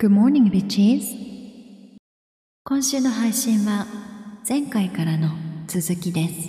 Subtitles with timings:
[0.00, 1.14] Good morning, bitches.
[2.64, 3.86] 今週の配信は
[4.48, 5.28] 前回からの
[5.66, 6.48] 続きです。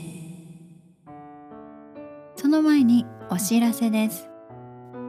[2.37, 4.29] その前にお知らせです。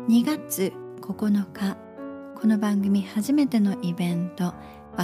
[0.08, 0.72] 2月
[1.02, 1.76] 9日、
[2.34, 4.54] この番組初めてのイベント、わ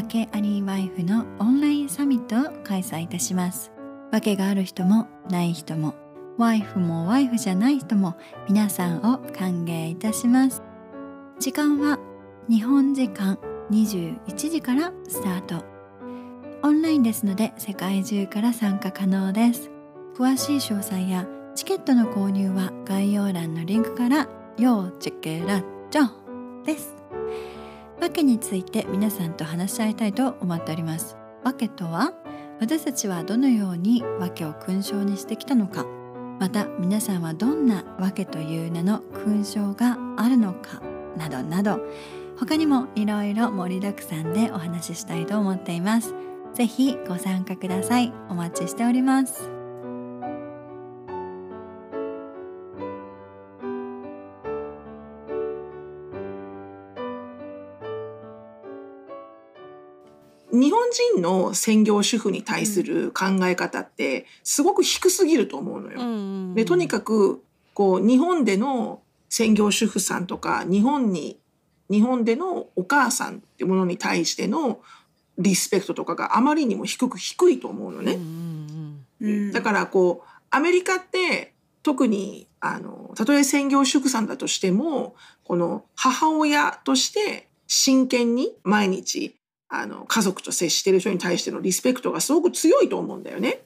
[0.08, 3.70] けありワイフのオンラインサミットを開催いたします。
[4.10, 5.94] わけがある人もない人も、
[6.38, 8.16] ワイフもワイフじゃない人も
[8.48, 10.60] 皆さんを歓迎いたします。
[11.38, 12.00] 時間は
[12.48, 13.38] 日本時間
[13.70, 15.66] 21時からスタート。
[16.62, 19.70] オンラインですので世界中から参加可能です。
[20.16, 26.96] 詳しい詳細やチケットの購入は概要欄のリンクから要チェケラッチョです。
[28.00, 31.18] わけについて皆さんと話し合いたいと思っております。
[31.44, 32.14] わけとは
[32.60, 35.84] 私たちはどのようにわけを勲章にしてきたのか。
[36.40, 40.80] また皆さんはどんなわけという名の勲章があるのか。
[41.18, 41.80] などなど。
[42.38, 46.14] 他にもいろいろ盛りだくさんでお話ししたいと思っています。
[46.54, 48.12] ぜひご参加ください。
[48.28, 49.50] お待ちしております。
[60.52, 66.54] 日本人の専業主婦に対する考え方ってすごく低すぎると思うのよ。
[66.54, 67.42] でとにかく
[67.74, 71.40] こう日本での専業主婦さんとか日本に
[71.90, 74.80] 日本でのお母さんってものに対しての
[75.38, 78.18] リスペクトとかがあまりにも低く低いと思うのね。
[79.52, 85.14] だからこうアメリカって特にあのたとえ専業主婦さんだとしても
[85.44, 89.36] この母親として真剣に毎日
[89.68, 93.60] あの家族と接してる人に対してのリスペクトがすごく強いと思うんだよね。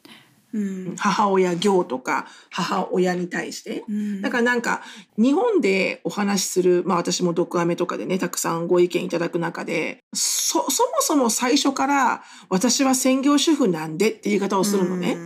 [0.52, 0.96] うん。
[0.96, 3.84] 母親業とか母親に対して。
[4.20, 4.82] だからなんか
[5.16, 15.16] 日本でお話しする、まあ私も毒アメとかでね、たくさんご意見いただく中で、そ、そもそも最初から私は専業主婦なんでっていう言い方をするのね。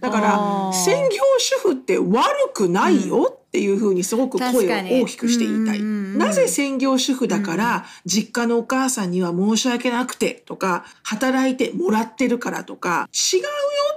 [0.00, 0.72] だかあらー。
[0.72, 5.78] 専業主婦って悪くないよっていうふうにすごく声を大きくして言いたい。
[5.78, 6.18] うんうんうん。
[6.18, 13.46] なぜ専業主婦だから実家のお母さんには申し訳なくてとか働いてもらってるからとか違うよ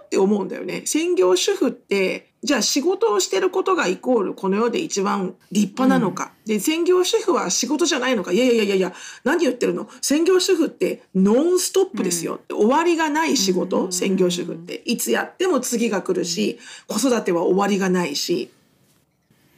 [0.10, 0.82] って思うんだよね。
[0.86, 6.32] 専業主婦ってじゃあ仕事をしてることがイコールこの世で一番立派なのか。
[6.48, 8.32] で専業主婦は仕事じゃないのか。
[8.32, 8.94] いやいやいやいや
[9.24, 9.88] 何言ってるの？
[10.02, 12.40] 専業主婦ってノンストップですよ。
[12.50, 14.82] 終わりがない仕事、専業主婦って。
[14.86, 18.50] いつやっても次が来るし子育ては終わりがないし。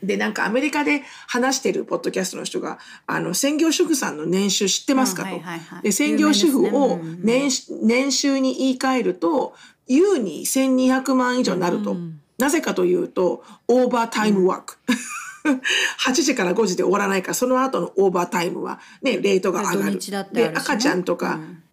[0.04, 5.30] で、なんかアメリカで話してるポッドキャストの人が、あの、専業主婦さんの年収知ってますかと。
[5.30, 9.54] あはいはいはいで、専業主婦を有名ですねうんうん年,、年収に言い換えると、
[9.94, 11.96] 優に1200万以上になると。
[12.38, 14.78] なぜかというと、 overtime work。
[16.06, 19.84] 8時から5時で終わらないから、その後のオーバータイムは、ね、レートが上がる。
[19.84, 21.64] 土日だってあで、赤ちゃんとか、うん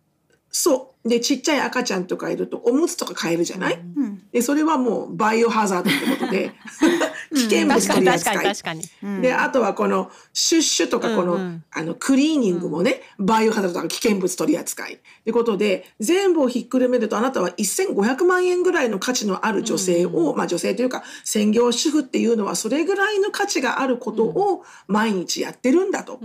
[0.51, 1.09] そう。
[1.09, 6.53] で、ちっちゃい赤ちゃんとかいると、おむつとか買えるじゃない、んで、それはもうバイオハザードってことで、
[7.35, 8.79] 危険物取り扱い。
[9.23, 14.95] で、あとはこのシュッシュとかこの、あのクリーニングもね、バイオハザードとか危険物取り扱い。
[14.95, 26.21] ってことで、全部をひっくるめるとあなたは1500万円ぐらいの価値のある女性を、まあ女性というか専業主婦っていうのはそれぐらいの価値があることを毎日やってるんだと。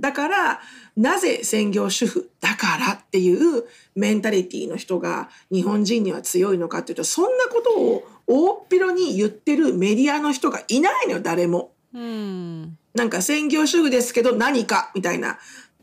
[0.00, 0.60] だから
[0.98, 3.64] なぜ専業主婦だからっていう
[3.94, 11.70] メンタリティーの人が日本人には強いのかっていうとそんなことを大っぴろに言ってるメディアの人がいないのよ誰も。
[11.94, 15.38] うんなんか専業主婦ですけど何かみたいな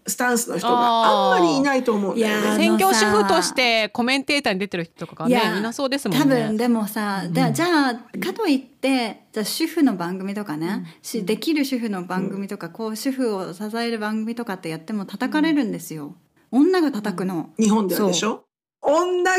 [0.07, 2.29] スタンスの人があんまりいないと思うね。
[2.57, 6.23] 専業主婦としてコメンテーターに出てる人とかねいやいなそうですもんね。
[6.23, 16.13] 多分でもさ、だじゃあかといってじゃあ主婦の番組とかね、しできる主婦の番組とか、こう主婦を支える番組とかってやっても叩かれるんですよ、
[16.51, 18.44] 女が叩くの、日本ではでしょ？
[18.81, 19.38] 女が。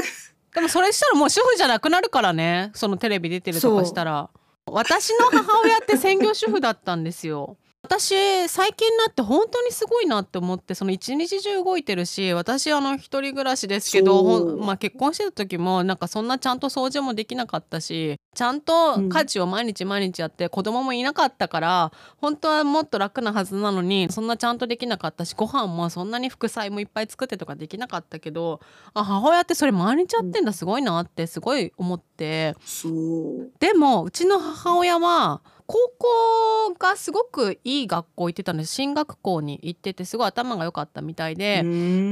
[0.55, 4.31] でもそれしたらもう主婦じゃなくなるからねそのテレビ出てるとかしたら。
[4.69, 7.56] 私の母親って専業主婦だったんですよ
[7.87, 28.61] 私最近になって本当にすごいなって思ってその一日中動いてるし私あの一人暮らしですけどまあ、結婚してた時もなんかそんなちゃんと掃除もできなかったしちゃんと家事を毎日毎日やって子供もいなかったから本当はもっと楽なはずなのにそんなちゃんとできなかったしご飯もそんなに副菜もいっぱい作ってとかできなかったけど
[28.94, 32.55] あ母親ってそれ毎日やってんだすごいなってすごい思って。
[32.65, 33.53] そう。
[33.61, 41.63] でもうちの母親は高校がすごくいい学校行ってたんです進学校に行っててすごい頭が良かったみたいで。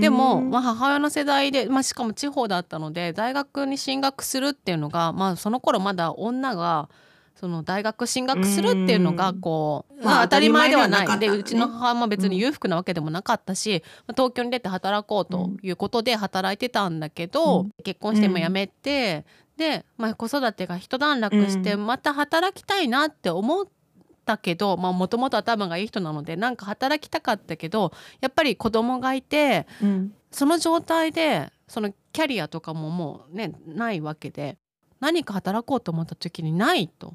[0.01, 6.89] でも、まあ、母親の世代で、まあ、しかも地方だったので大学に進学するっていうのが、まあ、その頃まだ女が
[7.35, 11.09] その大学進学するっていうのがこう、うんまあ、当たり前ではない。
[11.09, 17.71] ねでうちの母も別に裕福なわけでもなかったし、まあ東京に出て働こうということで働いてたんだけど、うん。
[17.83, 23.67] 結婚しても辞めて、で、まあ、子育てが一段落してうんまた働きたいなって思っ
[24.25, 34.59] たけどもともと頭がいい人なのでなんか働きたかったけどやっぱり子供がいてうんその状態でそのキャリアとかももうねないわけで
[34.99, 37.15] 何か働こうと思った時にないと。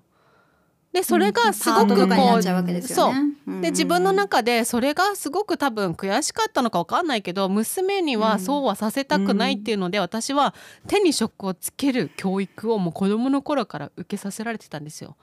[0.92, 3.62] でそれがすごくこうちゃうわけですそう。
[3.62, 10.56] で自分の中でそれがすごく多分悔しかったのか分かんないけど娘にはそうはさせたくないっていうので、私は
[10.88, 15.16] 手に職をつける教育をもう子供の頃から受けさせられてたんですよ。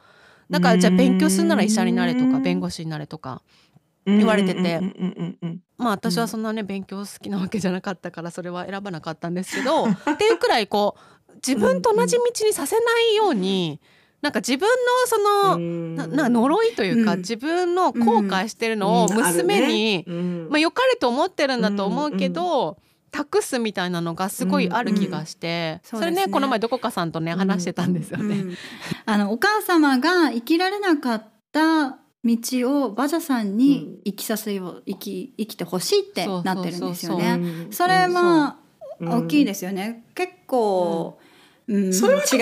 [0.50, 3.42] だからじゃあ勉強するなら医者になれとか弁護士になれとか
[4.04, 4.60] 言われてて。
[4.60, 5.60] うんうんうんうんうん。
[5.78, 10.96] まあ私はそんなね勉強好きなわけじゃなかったからそれは選ばなかったんですけどっていうくらいこ
[11.28, 12.82] う自分と同じ道にさせな
[13.12, 13.80] いように
[14.26, 14.74] なんか自分の
[15.06, 15.94] そのうん。
[15.94, 17.18] なな呪いというか、うん。
[17.20, 19.68] 自分の後悔してるのを娘ね。
[19.68, 20.48] に、うん。
[20.50, 22.76] まあ、良かれと思ってるんだと思うけど、
[23.12, 26.32] 託すみたいなのがすごいある気がして、うんそれねそうですね。
[26.32, 28.34] この前どこかさんとね話してたんですよね。
[28.34, 28.54] うん
[29.06, 37.30] あのお母様が生きられなかった道をバジャさんに生きさせよう生き生きてほしいってなってるんですよね。
[37.66, 37.72] うん。
[37.72, 38.58] それま
[38.98, 39.08] うん。
[39.08, 40.04] あ大きいですよね。
[40.16, 41.18] 結構、
[41.68, 41.94] うん。
[41.94, 42.36] それは違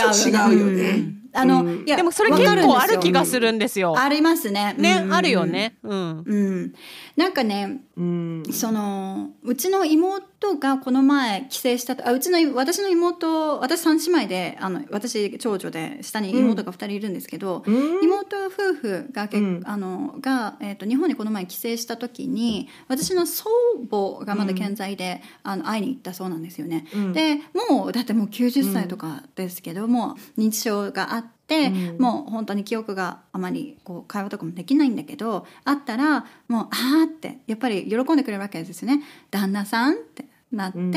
[0.54, 0.92] うよね。
[0.92, 3.98] んあの、うんいやでもそれわ結構ある気がするんですよ。
[3.98, 4.74] ありますね。
[4.78, 5.44] ね、うんあるよ。
[5.44, 5.76] ね。
[5.82, 6.22] うん。
[6.24, 6.72] うん、
[7.16, 8.42] なんかねうん。
[8.50, 18.04] そのうちの妹がこの前帰省したとあうちの私の妹私三姉妹であの私長女で下に妹が2人いるんですけど、うん。
[18.04, 19.62] 妹夫婦がけ、うん。
[19.64, 23.46] あのが、えー、と日本にこの前帰省した時に私の祖
[23.90, 26.86] 母がまだ健在で、あの会いに行ったそうなんですよね。
[26.94, 27.12] うん。
[27.12, 27.36] で
[27.70, 31.98] もうだってもう90歳とかですけども、認知症があって、うん。
[31.98, 40.92] もう本当に記憶があまりこう会話とかもできないんだけどあったらもう「あーってやっぱり喜んでくれるわけですよね「旦那さん?」ってなって、うん。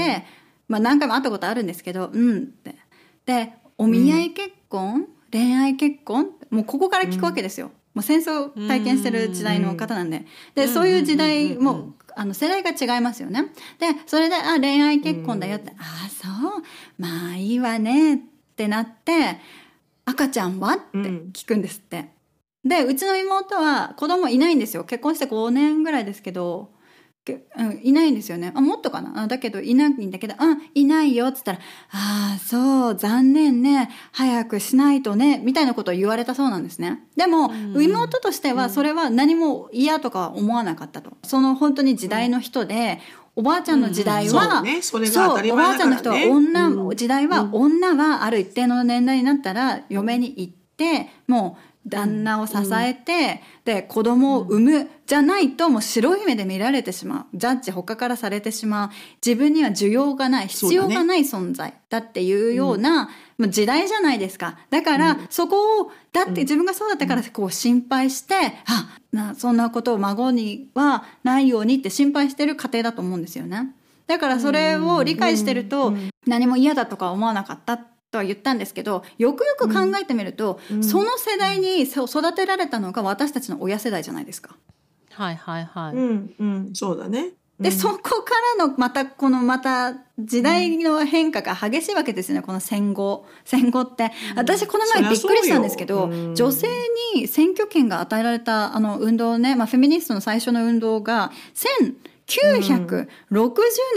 [0.70, 2.76] まあ、何回も会ったことあるんですけど「うん」って。
[3.26, 6.30] でお見合い結婚、恋愛結婚？
[6.50, 7.72] もうここから聞くわけですよ。
[7.94, 10.26] もう戦争を体験してる時代の方なんで。
[10.56, 10.74] で、うん。
[10.74, 13.52] そういう時代もあの世代が違いますよね。
[13.80, 16.28] でそれで「あ恋愛結婚だよ」って「ああそ
[16.58, 16.64] う。
[16.98, 18.18] まあいいわね」っ
[18.56, 19.40] てなって
[20.09, 20.98] 「赤ちゃんは?」って
[21.33, 22.09] 聞くんですって。
[22.63, 24.83] でうちの妹は子供いないんですよ。
[24.83, 26.71] 結婚して5年ぐらいですけど、
[27.24, 28.51] けうん、いないんですよね。
[28.56, 29.24] あもっとかな？
[29.24, 31.59] あだけどいないんだけど「うんいないよ」っつったら
[31.92, 33.89] 「ああそう残念ね。
[34.12, 37.06] 早くしないとね」みたいなことを言われたそうなんですね。
[37.15, 41.12] でも、うん妹としてはそれは何も嫌とかは思わなかったと。
[41.24, 43.00] その本当に時代の人で、
[43.38, 44.81] おばあちゃんの時代は、そうね。
[44.81, 46.95] それがそう当たりおばあちゃんの人は女、うん。
[46.95, 57.38] 時代はうん女はある一定の年代になったら嫁に行ってもう旦那を支えて、で子供を産む、じゃないともう白い目で見られてしまう。
[57.38, 58.89] ジャッジ他からされてしまう。
[59.25, 61.74] 自分には需要がない必要がない存在。
[61.89, 64.57] だっていうような、まあ時代じゃないですか。
[64.69, 68.36] だから、そこをだって自分がそうだったからこう心配して、
[68.66, 73.74] あなそんなことを孫にはないようにって心配してる家庭だと思うんですよね。
[74.07, 75.94] だからそれを理解してると
[76.25, 77.80] 何も嫌だとか思わなかった
[78.18, 84.56] とは言ったんですけどよくよく考えてみると、その世代にそ育てられたのが私たちの親世代じゃないですか。
[85.12, 85.95] はいはいはい。
[85.95, 86.69] うんうん。
[86.74, 87.31] そうだね。
[87.59, 87.76] で、うん。
[87.76, 92.42] そこからのまたこのまた時代の変化が激しいわけですよね。
[92.44, 93.26] この戦後。
[93.45, 94.12] 戦後って。
[94.36, 96.68] 私この前びっくりしたんですけど、女性
[97.14, 101.31] に選挙権が与えられたあの運動ね、まあ、フェミニストの最初の運動が
[102.28, 103.07] 1960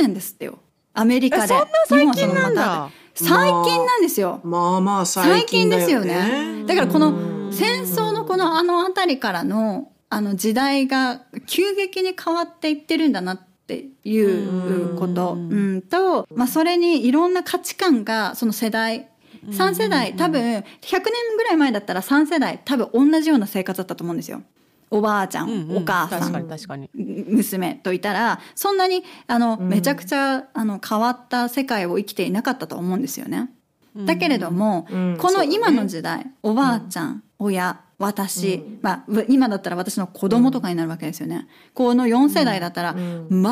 [0.00, 0.58] 年ですってよ。
[0.94, 1.54] アメリカで。
[1.54, 2.90] えそんな最近日本はそのまたなんだ。
[3.14, 4.40] 最近なんですよ。
[4.44, 6.64] まあまあ最最近ですよよねね。
[6.64, 19.08] だからこのうん戦争のこのあの辺りからのあの時代が急激に変わっていってるんだなっていうことうんうんと、まあ、それにいろんな価値観がその世代
[19.48, 21.02] 3世代多分100年
[21.36, 24.42] ぐらい前だったら3世代多分同じような生活だったと思うんですよ。
[24.90, 26.90] おばあちゃん、うんうんお母さんに確かに。
[26.94, 29.68] 娘といたらそんなにあの、うん。
[29.68, 33.50] めちゃくちゃあの変わった世界を生きていなかったと思うんですよね。
[33.96, 35.16] だけれども、うん。
[35.18, 38.78] この今の時代、おばあちゃん、親私、うん。
[38.82, 41.46] まあう今だったら私の子供とかになるわけですよね。
[41.74, 43.28] この4世代だったら、うん。
[43.30, 43.42] 全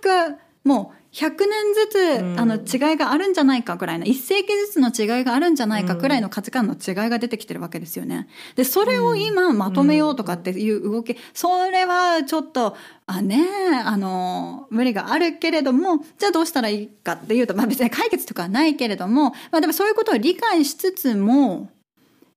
[0.00, 2.40] くもう100年ずつ、うん。
[2.40, 8.28] あの違いがあるんじゃないかぐらいの1世紀ずつの違いがあるんじゃないかぐらいの価値観の違いが出てきてるわけですよね。
[8.54, 13.46] でそれを今まとめようとかっていう動き、それはちょっとあね
[13.84, 21.70] あの無理があるけれどもじゃあどうしたらいいかっていうと、まあ、別に解決とかはないけれども、まあ、でもそういうことを理解しつつも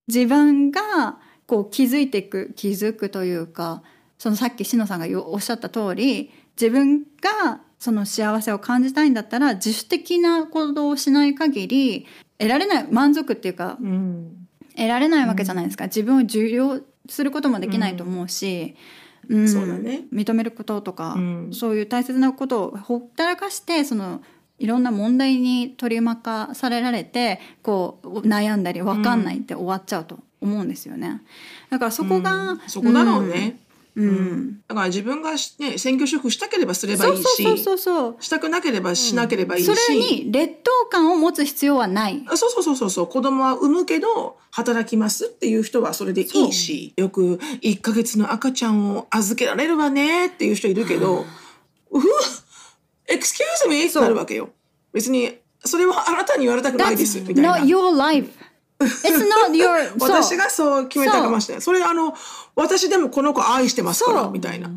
[0.07, 3.83] 自分がこう気づいていく気づくというか
[4.17, 12.05] そのさっきしのさんがおっしゃった通り自分がその幸せを感じたいんだったら自主的な行動をしない限り
[12.37, 18.75] 得られない満足っていうか、うん、得られないわけじゃないですか、自分を重要することもできないと思うし、
[19.29, 21.17] うん、そうだね、認めることとか、
[21.51, 24.21] そういう大切なことをほったらかしてその
[24.57, 31.21] いろんな問題に取り巻かされられてこう悩んだり分かんないって終わっちゃうと思うんですよね。
[31.69, 33.59] だからそこが、そこだろうね。
[33.99, 42.23] うん、だから自分が、ね、選挙主婦したければすればいいしそうそうそうしたくなければしなければいいし、うん、それに劣等感を持つ必要はない。
[42.35, 43.07] そうそうそうそうそう。
[43.07, 51.25] 子供は産むけど働きますっていう人はそれでいいしよく1か月の赤ちゃんを預けられるわねっていう人いるけど
[51.91, 52.07] 「うふ
[53.07, 54.49] エクスキューズミー」ってなるわけよ。
[54.93, 57.59] 別にそれはあなたに言われたくないですみたいな。
[58.79, 61.61] It's not your 私がそう決めたかもしれない。
[61.61, 62.15] それあの
[62.55, 64.69] 私でもこの子愛してますからみたいな。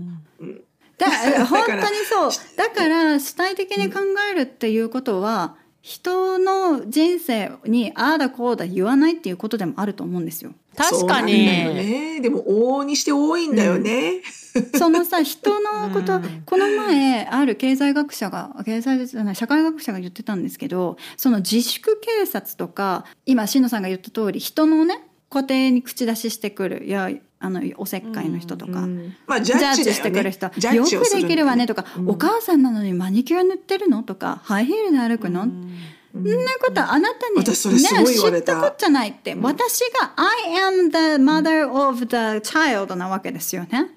[0.99, 1.09] だ
[1.47, 2.31] 本当にそう。
[2.57, 10.53] だから主体的に考えるっていうことは、人の人生にああだこうだ言わないっていうことでもあると思うんですよ。
[10.77, 11.33] 確かに。
[11.33, 14.23] ね、でも往々にして多いんだよね。
[14.55, 30.47] うん、そのさ人のこと、 うん、この前ある経済学者が経済じゃない社会学者が言ってたんですけどその自粛警察とか今しのさんが言った通り人のね家庭に口出ししてくるいやあのおせっかいの人とか、うんまあ、ジャッジ、ね,、してくる人。
[30.47, 35.73] よくできるわねとか、うん、お母さんなのにマニキュア塗ってるのとかハイヒールで歩くの、うん
[36.13, 43.91] そんなことあなたに、ね、知ったこっちゃないって、私が I am the mother of the child なわけですよね。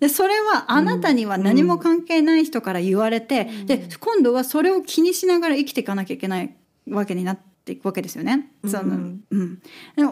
[0.00, 6.56] でそれはあなたには何も関係ない人から言われて、で今度はそれを気にしながら生きていかなきゃいけない
[6.88, 8.50] わけになっていくわけですよね。
[8.66, 8.96] その
[9.30, 9.60] うん、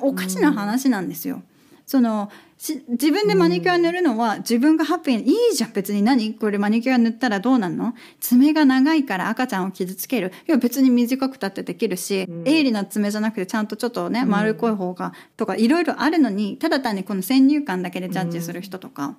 [0.03, 1.43] おかしな話なんですよ。
[1.89, 6.03] その自分でマニキュア塗るのは自分がハッピーいいじゃん別に。
[6.03, 6.35] 何？
[6.35, 7.95] これマニキュア塗ったらどうなんの？
[8.21, 10.33] 爪が長いから赤ちゃんを傷つける。
[10.47, 19.17] いや別に短くたってできるし、うん、鋭利な爪じゃなくてちゃんとちょっとね丸っこい方が、とかいろいろあるのにただ単にこの先入観だけでジャッジする人とか。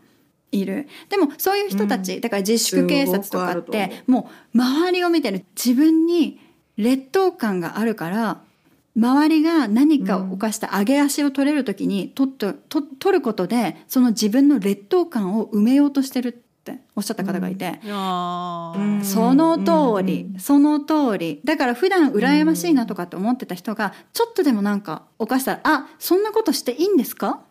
[0.52, 0.88] いる。
[1.10, 5.44] でもそういう人たち、だから自粛警察とかってもう周りを見てる。
[5.56, 6.40] 自分に
[6.78, 8.42] 劣等感があるから
[9.00, 21.42] 周りが何かを犯した上げ足を取れる時に取っとと取ることでその自分の劣等感を埋めようとしてるっておっしゃった方がいて、うん、その通り、その通り。
[21.44, 27.42] だから普段羨ましいなとかって思ってた人がちょっとでもなんか犯したら「あそんなことしていいんですか?」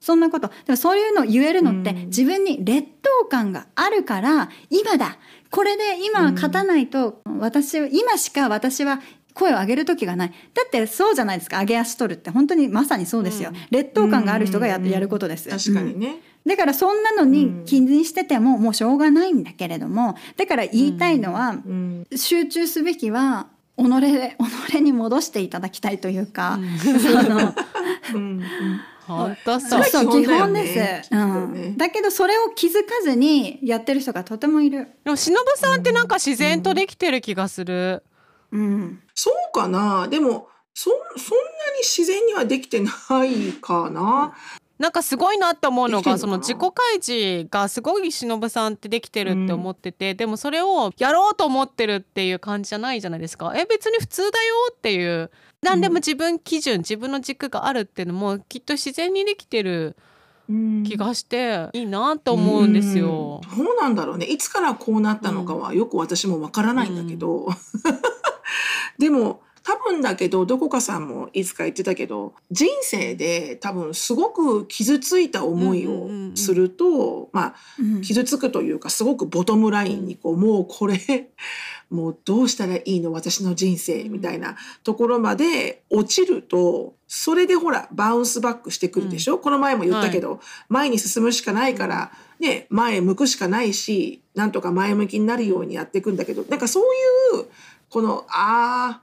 [0.00, 0.48] そんなこと。
[0.48, 5.18] でもそういうの言えるのって自分に劣等感があるから今だ
[5.50, 9.00] これで今勝たないと私今しか私は
[9.34, 10.28] 声を上げる時がない。
[10.28, 11.60] だってそうじゃないですか。
[11.60, 15.48] 上げ足取るって本当にまさにそうですよ、うん、劣等感がある人がや,、やることです。
[15.48, 21.56] 確かにね、だからそんなのに気にしててももうしょうがないんだけれどもだから言いたいのは、
[22.14, 23.82] 集中すべきは己
[24.72, 26.58] 己に戻していただきたいというか、
[28.14, 28.42] うん、
[29.06, 29.84] 本当そう。
[29.84, 34.88] そう基本です、うん、だけどそれを気づかずにやってる人がとてもいる。
[35.04, 38.02] でも忍さんってなんか自然とできてる気がする、
[38.52, 40.08] うん、そうかな？
[40.08, 42.90] でもそそんなに自然にはできてな
[43.24, 44.34] いかな？
[44.78, 53.52] なんかすごいなって思うのがその自己開示がすごい忍さんってできてるって思ってて、うん、でもそれをやろうと思ってるっていう感じじゃないじゃないですか？
[53.54, 55.30] え別に普通だよっていう。
[55.62, 59.94] 何でも自分基準、うん、自分の軸があるっていうのもきっと自然にできてる
[60.48, 64.24] 気がしていいなと思うんですよ、うん、どうなんだろうね。
[64.24, 67.50] いつからこうなったのかはよく私もわからないんだけど、
[69.00, 77.54] でも多分だけどどこかさんもいつか言ってたけど人生で多分すごく傷ついた思いをすると、まあ、
[78.02, 80.98] 傷つくというかすごくボトムラインにこうもうこれ
[81.90, 83.10] もうどうしたらいいの？
[83.12, 96.86] 私の人生みたいなところまで落ちるとそれでほらバウンスバックしてくるでしょ、うん、この前も言ったけど、はい、前に進むしかないから、ね、前向くしかないしなんとか前向きになるようにやっていくんだけどなんかそうい
[97.42, 97.46] う
[97.90, 99.00] このあ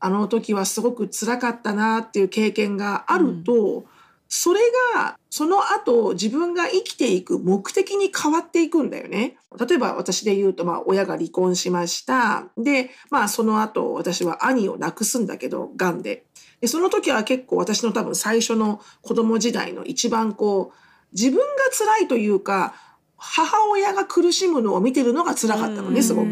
[0.00, 3.84] あの時はすごく辛かったなっていう経験があると、うん、
[4.28, 4.60] それ
[4.94, 9.36] がその後自分が生きていく目的に変わっていくんだよね。
[9.58, 12.48] 例えば私で言うと、まあ、親が離婚しました。
[12.56, 16.24] で、まあ、その後私は兄を亡くすんだけど、癌で。
[16.60, 20.76] で、その時は結構私の多分最初の子供時代の一番こう、
[21.12, 22.74] 自分が辛いというか、
[23.16, 26.28] 母親が苦しむのを見てるのが辛かったのね、すごく。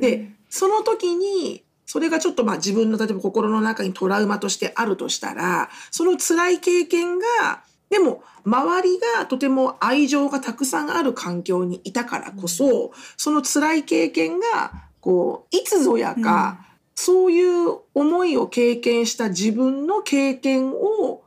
[0.00, 16.64] で、その時にそれがちょっとまあ自分の例えば心の中にトラウマとしてあるとしたら、その辛い経験が、でも周りがとても愛情がたくさんある環境にいたからこそ、その辛い経験が、こう、いつぞやか、
[16.94, 21.22] そういう思いを経験した自分の経験を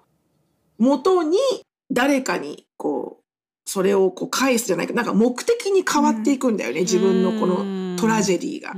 [0.77, 1.37] もとに
[1.91, 3.23] 誰かにこう
[3.69, 4.93] それをこう返すじゃないか。
[4.93, 7.63] なんか目的に変わっていくんだよね、自分のこの
[8.03, 8.73] トラジェディが。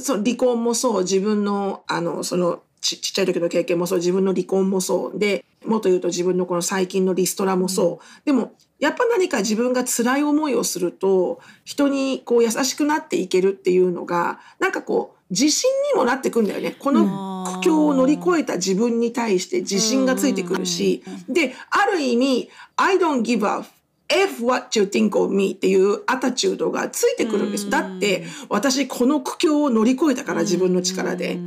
[0.00, 16.76] その離婚もそう自分のあのそのちちっちゃい時の経験もそう自分の離婚もそうでもっと言うと自分のこの最近のリストラもそう、でもやっぱ何か自分が辛い思いをすると人にこう優しくなっていけるっていうのがなんかこう自信にもなってくんだよね。
[16.78, 23.64] この苦境を乗り越えた自分に対して自信がついてくるし、で、ある意味、I don't give a
[24.08, 27.68] F what you think of me っていうアタチュードがついてくるんです。
[27.70, 31.38] だって、私この苦境を乗り越えたから自分の力で。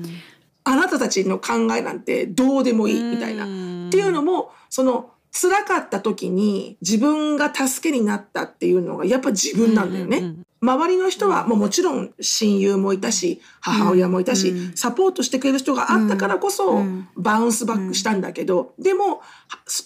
[0.65, 3.45] あなたたちの考えなんてどうでもいいみたいな。
[3.45, 3.47] っ
[3.89, 10.35] ていうのも、その辛かった時に自分が助けになったっていうのがやっぱ自分なんだよね。
[10.61, 16.83] 周りの人はもうもちろん親友もいたし母親もいたし、サポートしてくれる人があったからこそ
[17.15, 19.21] バウンスバックしたんだけど、でも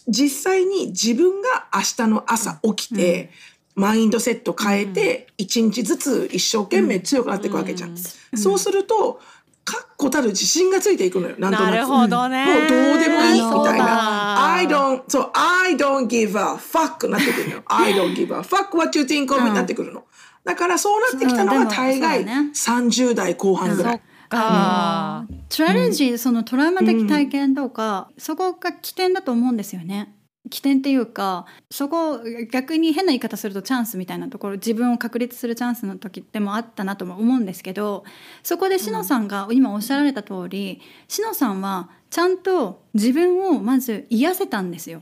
[0.08, 3.30] 実際に自分が明日の朝起きて、
[3.75, 7.96] マインドセット変えて一日ずつ一生懸命強くなっていくわけじゃん。
[8.36, 9.20] そうすると
[9.65, 11.36] 確固たる自信がついていくのよ。
[11.39, 11.72] なんとなく。
[11.72, 12.46] なるほどね。
[12.46, 14.56] もうどうでもいいみたいな。
[14.56, 17.63] I don't, そう、I don't give a fuck なってくるのよ。
[17.68, 20.03] I don't give a fuck what you think of になってくるの。
[20.43, 24.01] だからそうなってきたのが大概30代後半ぐらい。
[24.35, 30.15] あトラレジー、そのトラウマ的体験とか、うん、そこが起点だと思うんですよね。
[30.50, 32.19] 起点っていうかそこ
[32.51, 38.03] 逆に変な言い方するとチャンスみたいなところ自分を確立するチャンスの時でもあったなとも思うんですけど
[38.43, 45.01] そこでしのさんが今おっしゃられた通りしのさんはちゃんと自分をまず癒せたんですよ。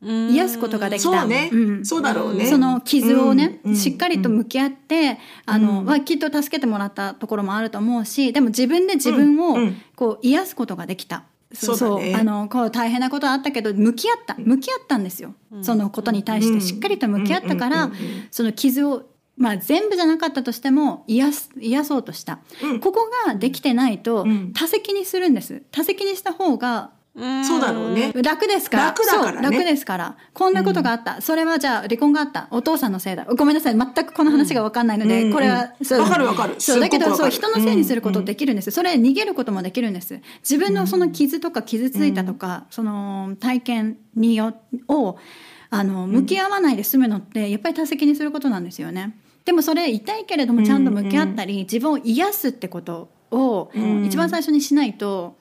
[0.00, 1.20] 癒すことができた。
[1.20, 1.50] そうね。
[1.52, 2.46] うん、そうだろうね。
[2.46, 11.24] その傷をね、うん、しっかりと向き合って、あの、まあ、きっと助けてもらったところもあると思うし、でも自分で自分をこう癒すことができた。
[11.52, 14.36] そうそう、ね、あのこう大変なことあったけど向き合った。
[14.38, 17.90] 向き合ったんですよ、うん、そのことに対してしっかりと向き合ったから、
[18.30, 19.06] その傷を
[19.38, 25.62] まあ、全部じゃなかったとしても癒す癒そうとした、うん、ここができてないと多責にするんです。
[25.70, 26.90] 多責にした方が
[27.44, 28.12] そうだろうね。
[28.22, 28.84] 楽ですから。
[28.86, 30.16] 楽だから、ね、楽ですから。
[30.32, 31.16] こんなことがあった。
[31.16, 32.48] うん、それはじゃあ離婚があった。
[32.50, 33.24] お父さんのせいだ。
[33.24, 33.76] ごめんなさい。
[33.76, 35.72] 全くこの話がわかんないので、うん、これは。
[35.98, 36.54] わかるわかる。
[36.58, 36.80] そう。
[36.80, 38.70] だけど、そう、人のせいにすることできるんです。
[38.70, 40.20] それ逃げることもできるんです。
[40.40, 44.54] 自分のその傷とか傷ついたとか、その体験によ、
[44.88, 45.16] を、
[45.70, 49.16] あの、向き合わないで済むのって、やっぱり多責にすることなんですよね。
[49.48, 53.70] でもそれ痛いけれどもちゃんと向き合ったり、自分を癒すってことを
[54.04, 55.37] 一番最初にしないと、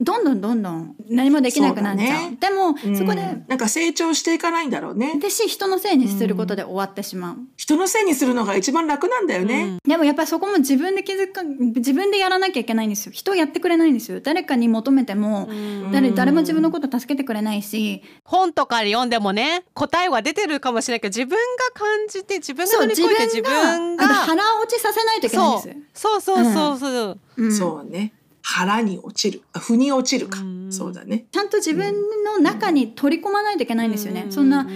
[0.00, 2.28] どんどんどんどん何もできなくなっちゃう。
[2.28, 3.22] うね、でも、うん、そこで。
[3.48, 5.18] なんか成長していかないんだろうね。
[5.18, 7.34] でし、人のせいにすることで終わってしまう。
[7.34, 9.62] うん、人のせいにするのが一番楽なんだよね。
[9.62, 13.12] うん、でもやっぱりそこも自分で気づか、自分でやらなきゃいけないんですよ。
[13.12, 14.20] 人をやってくれないんですよ。
[14.20, 15.48] 誰かに求めても、
[15.92, 18.02] 誰、誰も自分のこと助けてくれないし。
[18.22, 21.40] 本とか読んでもね、答えは出てるかもしれないけど、自分が
[21.74, 24.06] 感じて、自分が乗り越えて自分が。
[24.06, 25.76] 腹落ちさせないといけないんです。
[25.92, 27.52] そうそうそうそう。
[27.52, 28.12] そうね。
[28.50, 29.42] 腹に落ちる。
[29.58, 31.26] 腑に落ちるか、うそうだね。
[31.30, 34.66] ちゃんと自分の中に取り込まないといけないんですよね、そんな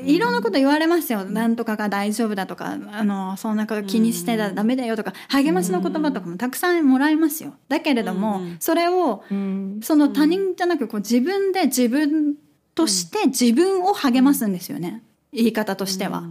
[0.00, 1.24] いろんなこと言われますよ。
[1.24, 7.54] なんとかが大丈夫だとかあのそんなこと気にしてたらダメだよとか励ましの言葉とかもたくさんもらいますよ。
[7.68, 9.22] だけれども、それを、
[9.82, 12.34] その他人じゃなくこう自分で自分
[12.74, 15.00] として自分を励ますんですよね。
[15.32, 16.24] 言い方としては。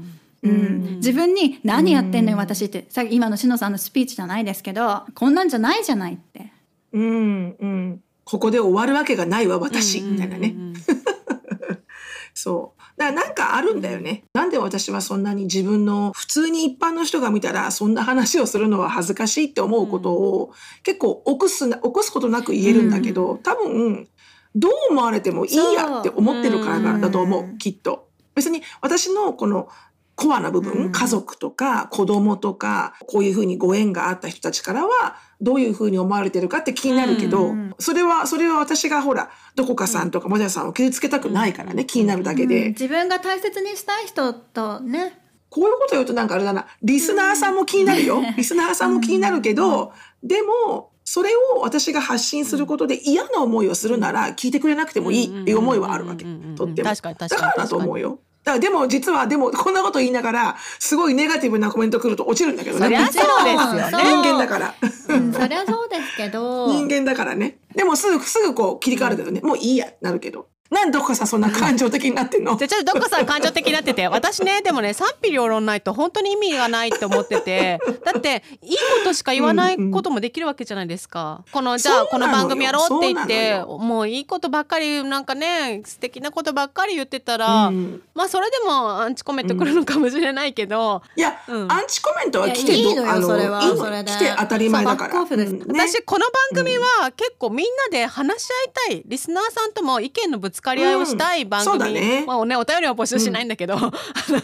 [0.43, 2.85] うん、自分に「何やってんのよ私」って。
[2.89, 6.51] さ今のしのさんのスピーチじゃないですけどこんなんじゃないじゃないって
[6.93, 10.55] うんうん、ここで終わるわけがないわ私、みたいなね。
[12.33, 12.81] そう。
[12.97, 14.23] だからなんかあるんだよね。
[14.33, 24.07] なんで私はそんなに自分の普通に一般の人が見たらそんな話をするのは恥ずかしいって思うことを結構起こす起こすことなく言えるんだけど、多分
[24.55, 28.07] どう思われてもいいやって思ってるからだと思う、きっと。
[28.35, 29.67] 別に私のこの
[30.21, 42.69] コアな部分、うん、家族とか子供とか、こういうふうにご縁があった人たちからは、どういうふうに思われてるかって気になるけど、うん、それは、それは私がほら、どこかさんとかもじゃさんを傷つけたくないからね、気になるだけで。
[42.69, 45.17] 自分が大切にしたい人とね。
[45.49, 48.21] こういうこと言うとなんかあれだな、リスナーさんも気になるよ。
[48.37, 49.91] リスナーさんも気になるけど、
[50.23, 56.25] でも、それを私が発信することで嫌な思いをするなら聞いてくれなくてもいいっていう思いはあるわけ。
[56.55, 56.89] とっても。
[56.89, 57.09] だか
[57.47, 58.19] らだと思うよ。
[58.43, 62.85] だでも実はでもこんなこと言いながらすごいネガティブなコメント来ると落ちるんだけどね。
[62.85, 64.03] そりゃそうですよね。
[64.03, 64.75] 人間だから。
[65.09, 66.67] うん、そりゃそうですけど。
[66.67, 67.57] 人間だからね。
[67.75, 72.55] でもすぐすぐこう切り替わるけどね、もういいやなるけどなんでどこかさそんな感情的になってんの？
[72.57, 77.79] じゃあちょっとどっかさん感情的になってて私ねでもね賛否両論ないと本当に意味がないって思ってて。
[78.03, 81.43] だっていいことしか言わないこともできるわけじゃないですか。
[81.51, 88.01] このじゃあこの番組やろうって言ってもういいことばっかりなんかね素敵なことばっかり言ってたら、うん。
[88.15, 91.71] まあそれでもアンチコメント来るのかもしれないけど、いや、うん。
[91.71, 94.11] アンチコメントは来ていやいいのよあのそれはそれで。
[94.11, 95.25] 来て当たり前だから。
[95.25, 95.59] ね。
[95.67, 98.49] 私この番組は結構みんなで話し
[98.87, 102.23] 合いたいリスナーさんとも意見のぶつかり合いをしたい番そう組、だね。
[102.25, 104.43] まあねお便りは募集しないんだけど、あの なんか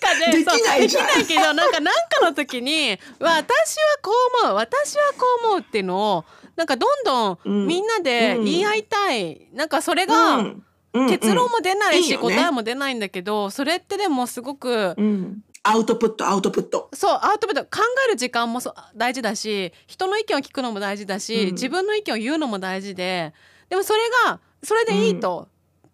[0.00, 3.44] かねできないできないけどなんかなんかの時に私は
[4.02, 4.10] こ
[4.42, 6.24] う思う私はこう思うっていうのを
[6.56, 7.66] なんかどんどんうん。
[7.66, 10.64] みんなで言い合いたい、なんかそれが、うん。
[10.92, 11.08] うん。
[11.08, 15.42] 結論も出ないし、答えも出ないんだけどそれってでもすごく、うん。
[15.66, 16.90] アウトプットアウトプット。
[16.92, 17.64] そうアウトプット。
[17.64, 18.60] 考える時間も
[18.94, 21.52] 大事だし人の意見を聞くのも大事だし、うん。
[21.52, 23.32] 自分の意見を言うのも大事で。
[23.68, 25.48] でもそれがそれでいいと、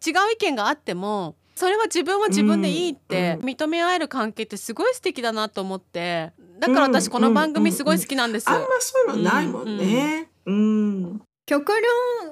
[0.06, 8.48] 違う意見があってもそれは自分は自分でいいってうん認め合える関係ってすごい素敵だなと思ってだから私この番組すごい好きなんです。
[8.48, 10.30] あんまそういうのないもんね。
[10.46, 11.72] うん極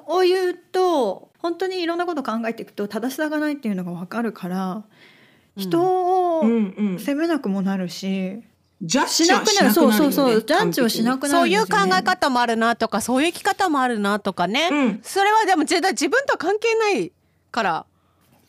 [0.06, 4.84] 論を言うと本当にいろんなこと考えていくと正しさがないっていうのが分かるから
[5.56, 6.98] 人をうんうん。
[6.98, 8.42] 責めなくもなるし、
[8.80, 9.74] ジャッしジはしなくなる。
[9.74, 10.42] そうそうそう。
[10.42, 15.00] ジャッジをしなくなるそういう考え方もあるなとかそういう生き方もあるなとかね、うん。
[15.02, 17.12] それはでも絶対自分とは関係ない
[17.50, 17.86] から。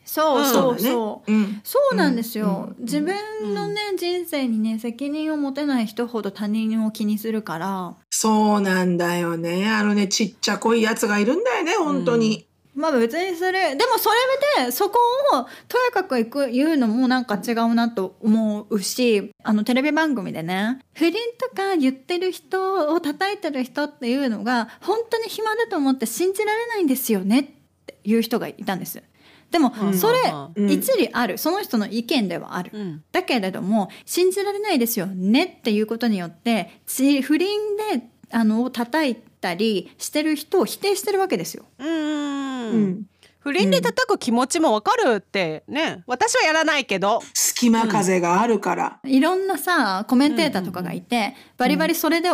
[0.04, 0.78] そうそう。
[0.78, 1.36] そう、う。
[1.36, 1.60] ん。
[1.64, 2.84] そうなんですよ、うん。
[2.84, 3.14] 自分
[3.54, 7.94] のね、人生にね責任を持てない人ほど他人を気にするから。
[8.10, 9.68] そうなんだよね。
[9.68, 14.10] あのねちっちゃこいやつがいるんだよね本当にまあ別にそれでもそ
[14.58, 14.98] れでそこ
[15.34, 27.44] をとやかくいく言うのもなんか違うなと思うしあのテレビ番組でね不倫とか言ってる人を叩いてる人っていうのが本当に暇だと思って信じられないんですよねっ
[27.86, 29.02] ていう人がいたんです。
[29.50, 30.18] でもうんそれ
[30.54, 32.70] うん一理あるその人の意見ではある。
[32.72, 41.64] うんだけれども信じられないですよねっていうことによってち不倫であのを叩いたりしてる人を否定してるわけですよ。
[41.78, 43.02] うんうんうん。
[43.40, 46.04] 不倫で叩く気持ちもわかるってね。
[46.06, 47.22] 私はやらないけど。
[47.34, 49.00] 隙間風があるから。
[49.04, 52.30] いろんなさコメンテーターとかがいて、バリバリそれで、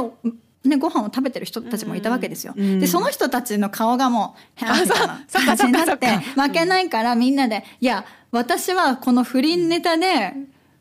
[0.64, 2.54] ね、ご飯を食べてる人たちもいたわけですよ。
[2.56, 10.34] うんでその人たちの顔がもう へんみたいなそっか感じになって 負けないからみんなで「いや私はこの不倫ネタで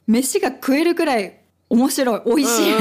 [0.07, 2.73] 飯が食えるくらい面白い美味しい」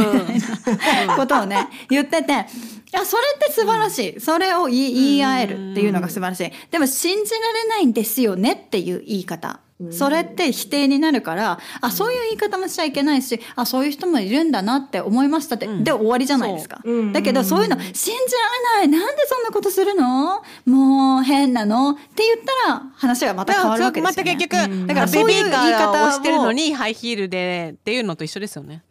[0.65, 2.47] みたいなことをね言ってて。
[2.95, 4.21] いやそれって素晴らしい。
[4.21, 6.53] それを言い言い合えるっていうのが素晴らしい。
[6.71, 9.59] でも信じられないんですよねっていう言い方。
[9.91, 16.81] それって否定になるからあそういう言い方もしちゃいけないしあそういう人もいるんだなって思いましたって、で終わりじゃないですか、
[17.13, 18.35] だけどそういうの信じ
[18.73, 19.01] られない。
[19.01, 20.43] なんでそんなことするの？
[20.65, 21.91] もう変なの？
[21.91, 28.85] って言ったら話がまた変わるわけですよ、ね、また結局、だからベそういう言いビーカー方ををしてるのにハイヒールでっていうのと一緒ですよね。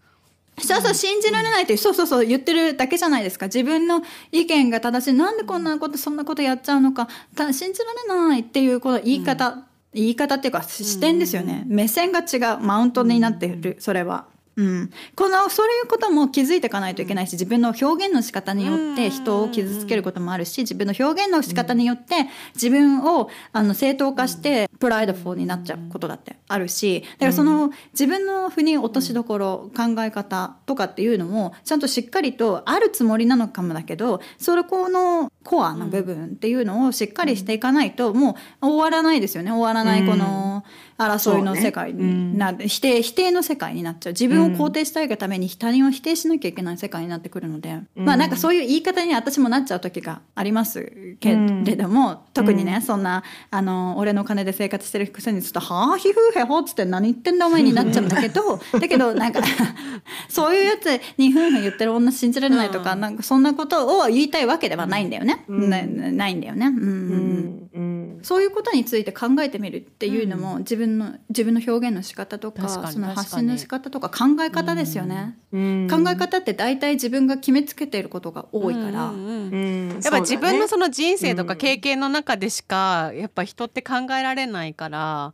[0.68, 3.48] そうそう信じられないってそうそうそう言ってるだけじゃないですか。
[3.48, 5.18] 自分の意見が正しい。
[5.18, 7.08] なんでこんなことそんなことやっちゃうのか。
[7.36, 12.60] た信じられないっていうこの言い方、言い方っていうか視点ですよね、目線が違う。
[12.60, 13.78] マウントになってる。
[13.80, 14.33] それは。
[14.56, 39.52] うん、このそういうことも気づいていかないといけないし自分の表現の仕方によって人を傷つけることもあるし自分の表現の仕方によって自分をあの正当化してプライドフォーになっちゃうことだってあるしだからその自分の腑に落としどころ考え方とかっていうのもちゃんとしっかりとあるつもりなのかもだけどそれこのコアな部分っていうのをしっかりしていかないともう終わらないですよね。
[39.52, 40.64] 終わらないこの
[40.98, 44.14] 争いの世界になって、否定否定の世界になっちゃう。
[44.14, 59.42] 自分を肯定したいがために他人を否定しなきゃいけない世界になってくるので、まあなんかそういう言い方に私もなっちゃう時がありますけれども、特にね、そんなあの俺の金で生活してるくせにちょっと「はあひふへほ」っつって何言ってんだお前になっちゃうん だけどだけどなんか
[60.30, 66.68] そういうやつにふんふん言ってる女信じられないとか、なんかそんなことを言いたいわけではないんだよね、なないんだよね。
[66.68, 67.70] うんうんうん。
[67.74, 67.82] うん。
[67.82, 75.88] うんそういうことについて考えてみるっていうのも、自分の自分の表現の仕方とかその発信の仕方とか考え方ですよね、うん。
[75.90, 79.52] 考え方って大体自分が決めつけていることが多いから、うんうんうん。
[79.52, 79.90] うん。
[79.94, 85.34] やっぱ自分のそその人生とか経験の中でしかやっぱ人って考えられないから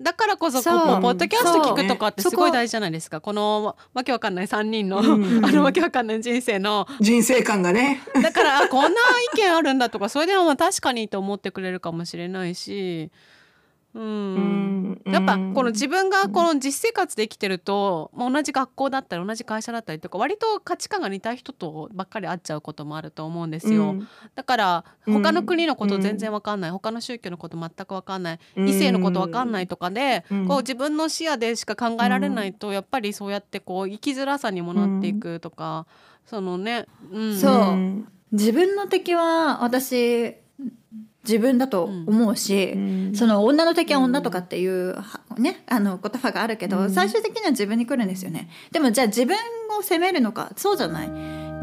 [0.00, 3.20] だからこそこうポッドキャスト聞くとかってすごい大事じゃないですか。
[3.20, 5.44] このわけわかんない3人の、うん。
[5.44, 6.86] あのわけわかんない人生の。
[7.00, 8.00] 人生観がね。
[8.14, 8.88] だからあこんな
[9.34, 13.10] 意見あるんだとかそれでもまあ確かにと思ってくれるかもしれないし
[13.94, 14.02] うん、
[15.04, 15.12] うん。
[15.12, 23.96] やっぱこの自分がこの実生活で生きてると、まあ、同じ学校だったり同じ会社だったりとか割と価値観が似た人とばっかり会っちゃうこともあると思うんですよ。
[24.34, 35.86] だから他の国のこと全然わかんない、他の宗教のこと全くわかんない、異性のことわかんないとかで、こう自分の視野でしか考えられないと、やっぱりそうやってこう生きづらさにもなっていくとか、
[36.26, 38.04] そのね、うん、そう。
[38.32, 40.36] 自分の敵は私
[41.24, 44.96] 自分だと思うし、うん、その女の敵は女とかっていう
[45.36, 48.48] ね、あの言葉があるけど、うん、最終的には自分に来るんですよね。
[48.72, 49.36] でもじゃあ自分
[49.78, 51.10] を責めるのかそうじゃない。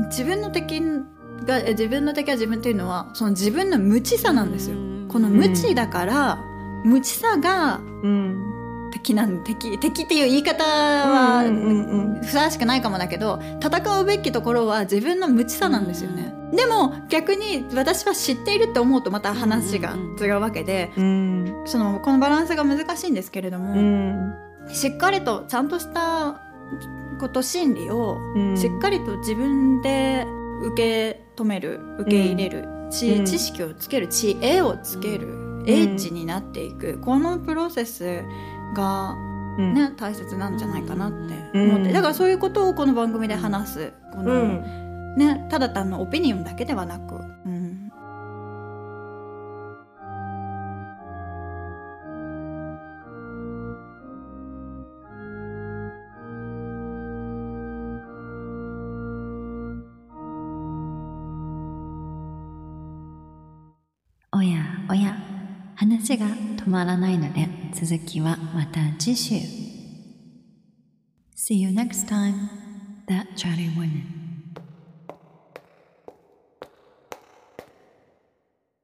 [0.09, 0.81] 自分の敵
[1.45, 4.77] が自分の敵は自分っていうのはその自分の無知さなんですよ。
[5.07, 6.37] この無知だから、
[6.83, 7.79] 無知さが、
[8.91, 11.43] 敵なん敵敵っていう言い方は
[12.23, 16.33] ふさわしくないかもだけど戦うべきところは自分の無知さなんですよね。
[16.53, 21.01] でも逆に私は知っているって思うとまた話が違うわけで、そ
[21.77, 24.33] のこのバランスが難しいんですけれども、
[24.69, 26.39] しっかりとちゃんとした
[27.19, 28.17] こと心理を
[28.55, 30.25] しっかりと自分で
[30.63, 38.23] 受け止める受け入れる、知知識をつける知恵をつける英知になっていく、このプロセス
[38.73, 39.15] が
[39.57, 43.93] ね、大切なんじゃないかなって思って、だからそういうことをこの番組で話す。
[44.13, 44.61] この、
[45.15, 47.19] ね、ただ単のオピニオンだけではなく、
[65.97, 69.35] 話が止まらないので続きはまた次週
[71.35, 72.49] See you next time,
[73.07, 74.26] that chatty woman.